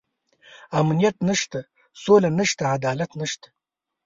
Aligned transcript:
امنيت 0.79 1.17
نشته، 1.27 1.59
سوله 2.03 2.29
نشته، 2.39 2.63
عدالت 2.75 3.11
نشته. 3.21 3.47